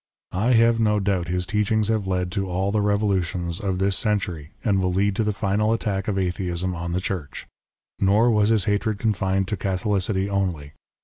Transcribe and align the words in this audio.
I 0.33 0.53
have 0.53 0.79
no 0.79 0.99
doubt 0.99 1.27
his 1.27 1.45
teachings 1.45 1.89
have 1.89 2.07
led 2.07 2.31
to 2.31 2.49
all 2.49 2.71
the 2.71 2.81
revolutions 2.81 3.59
of 3.59 3.77
this 3.77 3.95
century, 3.95 4.49
and 4.63 4.81
will 4.81 4.91
lead 4.91 5.15
to 5.17 5.23
the 5.23 5.31
final 5.31 5.73
attack 5.73 6.07
of 6.07 6.17
Atheism 6.17 6.73
on 6.73 6.93
the 6.93 6.99
Church. 6.99 7.45
Nor 7.99 8.31
was 8.31 8.49
his 8.49 8.65
hatred 8.65 8.97
confined 8.97 9.47
to 9.49 9.57
Catholicity 9.57 10.27
only. 10.27 10.73